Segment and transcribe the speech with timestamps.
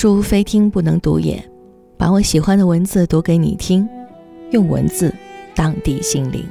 [0.00, 1.46] 书非听不能读也，
[1.98, 3.86] 把我喜欢的文字读给你听，
[4.50, 5.14] 用文字
[5.54, 6.42] 荡涤心灵。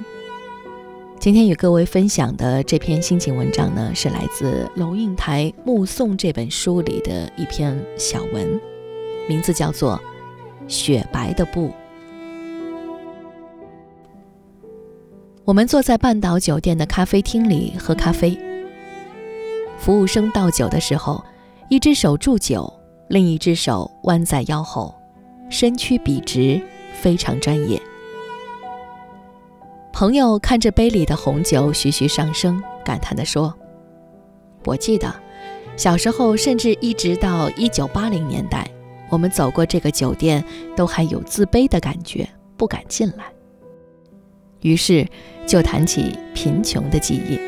[1.19, 8.61] 今天与各位分享的这篇心情文章呢，是来自龙应台《目送》这本书里的一篇小文，
[9.27, 9.99] 名字叫做
[10.71, 11.69] 《雪白的布》。
[15.43, 18.37] 我们坐在半岛酒店的咖啡厅里喝咖啡，
[19.79, 21.25] 服务生倒酒的时候，
[21.67, 22.71] 一只手祝酒。
[23.09, 24.93] 另一只手弯在腰后，
[25.49, 26.61] 身躯笔直，
[26.93, 27.81] 非常专业。
[29.91, 33.51] 朋友看着杯里的红酒徐徐上升，感叹地说
[34.63, 35.11] ：“我记得
[35.75, 38.69] 小时候，甚至一直到一九八零年代，
[39.09, 43.23] 我们走过这个酒店，都还有自卑的感觉，不敢进来。
[44.61, 45.07] 于是
[45.47, 47.39] 就谈起贫穷的记忆。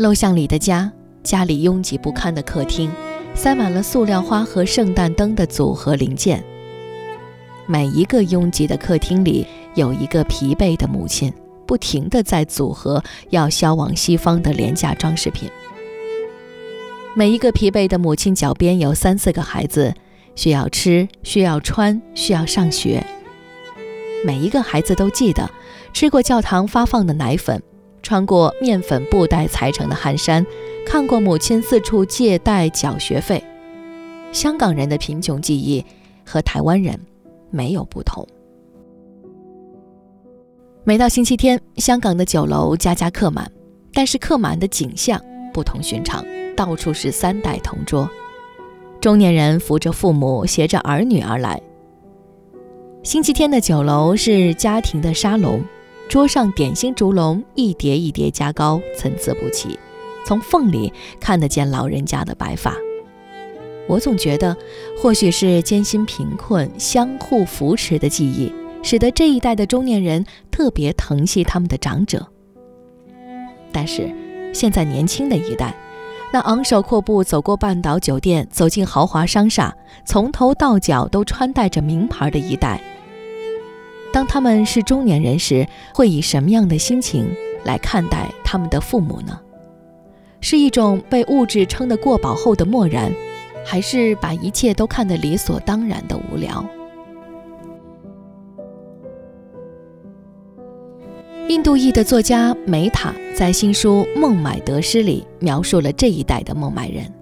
[0.00, 0.90] 陋巷里的家。”
[1.22, 2.90] 家里拥挤不堪的客厅，
[3.34, 6.42] 塞满了塑料花和圣诞灯的组合零件。
[7.66, 11.32] 每一个拥挤的客厅里，有一个疲惫的母亲，
[11.66, 15.48] 不停地在组合要销往西方的廉价装饰品。
[17.14, 19.94] 每一个疲惫的母亲脚边有三四个孩子，
[20.34, 23.04] 需要吃，需要穿，需要上学。
[24.24, 25.48] 每一个孩子都记得
[25.92, 27.62] 吃过教堂发放的奶粉，
[28.02, 30.44] 穿过面粉布袋裁成的汗衫。
[30.86, 33.42] 看过母亲四处借贷缴学费，
[34.32, 35.84] 香港人的贫穷记忆
[36.24, 36.98] 和台湾人
[37.50, 38.26] 没有不同。
[40.82, 43.50] 每到星期天，香港的酒楼家家客满，
[43.92, 45.20] 但是客满的景象
[45.52, 46.24] 不同寻常，
[46.56, 48.10] 到处是三代同桌，
[49.00, 51.60] 中年人扶着父母，携着儿女而来。
[53.02, 55.62] 星期天的酒楼是家庭的沙龙，
[56.08, 59.78] 桌上点心烛笼一叠一叠加高，参差不齐。
[60.24, 62.76] 从缝里看得见老人家的白发，
[63.88, 64.56] 我总觉得，
[65.00, 72.26] 或许是艰辛贫困相互扶持的记忆，使得这一代的中年人特别疼惜他们的长者。
[73.72, 74.08] 但是，
[74.52, 75.74] 现在年轻的一代，
[76.32, 82.80] 那昂首阔步走过半岛酒店，走进豪华商厦，从头到脚都穿戴着名牌的一代，
[84.12, 87.28] 当他们是中年人时，会以什么样的心情
[87.64, 89.40] 来看待他们的父母呢？
[90.40, 93.12] 是一种被物质撑得过饱后的漠然，
[93.64, 96.64] 还是把一切都看得理所当然的无聊？
[101.48, 107.12] 印度裔的作家梅塔在新书《孟买得失》里描述了这一代的孟买人。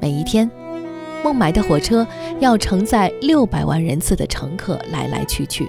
[0.00, 0.50] 每一天，
[1.22, 2.06] 孟买的火车
[2.40, 5.68] 要承载六百万人次的乘客来来去去，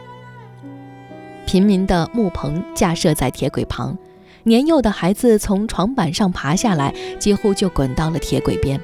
[1.45, 3.97] 平民的木棚架设在铁轨旁。
[4.43, 8.79] 年幼的孩子从床板上爬下来，几乎就滚到了铁轨边。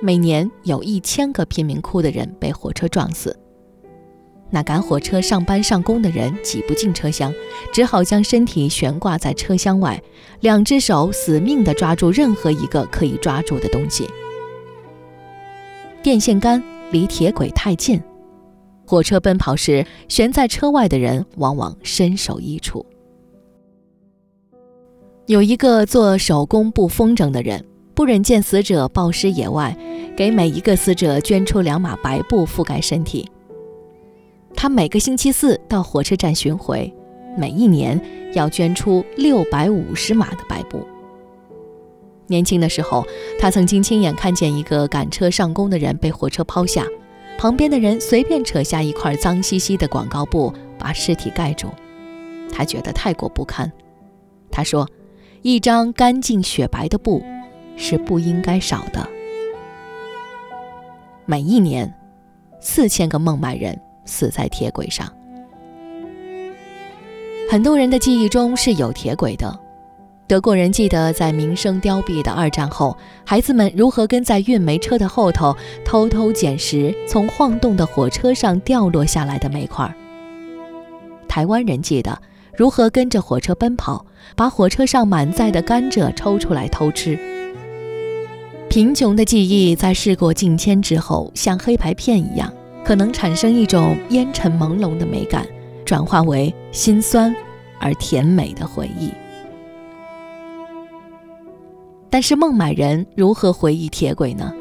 [0.00, 3.36] 每年有一千个贫民窟的人被火车撞死。
[4.50, 7.34] 那赶火车上班上工的人挤不进车厢，
[7.72, 10.00] 只好将身体悬挂在车厢外，
[10.40, 14.08] 两只手死命地抓住任何一个可以抓住的东西。
[16.00, 16.62] 电线杆
[16.92, 18.00] 离铁轨太近，
[18.86, 22.86] 火车奔跑时，悬在车外的人往往身首异处。
[25.26, 27.64] 有一个做手工布风筝的人，
[27.96, 29.76] 不忍见死者暴尸野外，
[30.16, 33.28] 给每一个死者捐出两码白布覆盖身体。
[34.54, 36.94] 他每个星期四到火车站巡回，
[37.36, 38.00] 每一年
[38.34, 40.86] 要捐出六百五十码的白布。
[42.28, 43.04] 年轻的时候，
[43.40, 46.86] 他曾经亲眼看见一个赶车上工的人被火车抛下，
[47.36, 51.66] 旁边的人随便扯下一块脏兮兮的广告布把尸体盖住，
[52.52, 53.72] 他觉得太过不堪。
[54.52, 54.88] 他说。
[55.46, 57.22] 一张干净雪白的布
[57.76, 59.08] 是不应该少的。
[61.24, 61.94] 每一年，
[62.58, 65.06] 四千个孟买人死在铁轨上。
[67.48, 69.56] 很多人的记忆中是有铁轨的。
[70.26, 79.94] 德国人记得在名声凋敝的二战后，孩子们如何跟在运煤车的后头偷偷捡拾从晃动的火车上掉落下来的煤块。
[81.28, 82.20] 台湾人记得。
[82.56, 87.18] 如何跟着火车奔跑，把火车上满载的甘蔗抽出来偷吃？
[88.68, 92.52] 贫穷的记忆在事过境迁之后，像黑白片一样，
[92.84, 95.46] 可能产生一种烟尘朦胧的美感，
[95.84, 97.34] 转化为心酸
[97.78, 99.10] 而甜美的回忆。
[102.08, 104.52] 但是孟买人如何回忆铁轨呢？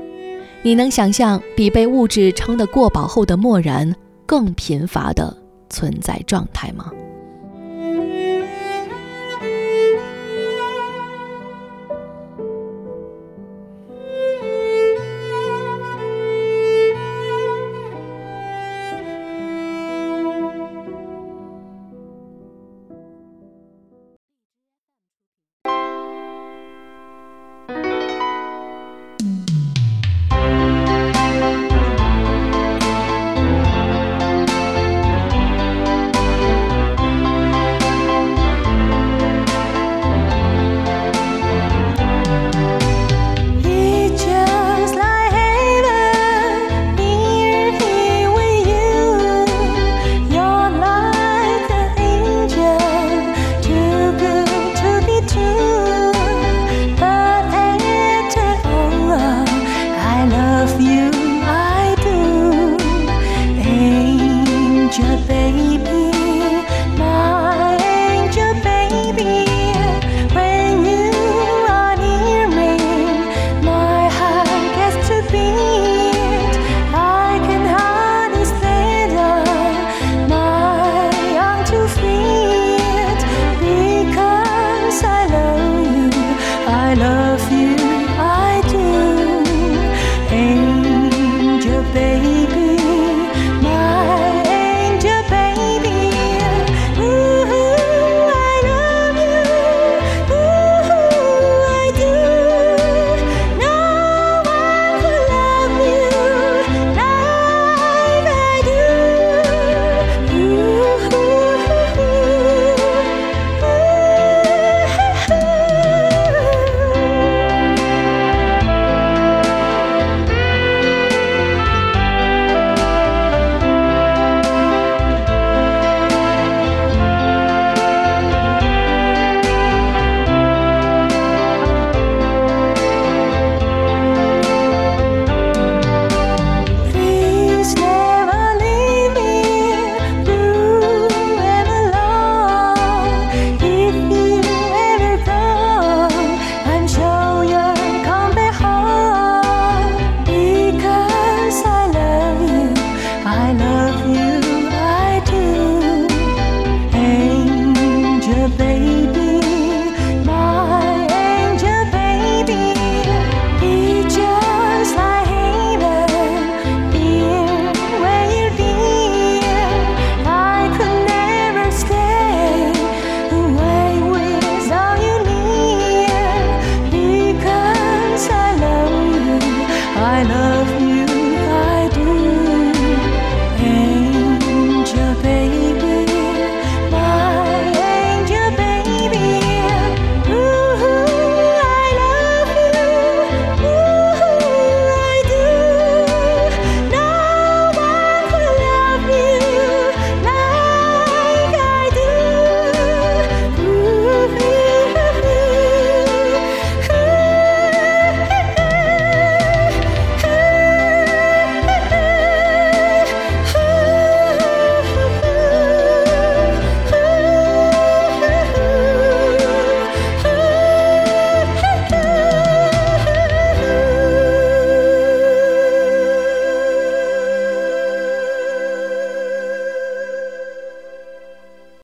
[0.62, 3.96] 你能想象比被物质撑得过饱后的漠然
[4.26, 5.36] 更贫乏的
[5.70, 6.92] 存在状态吗？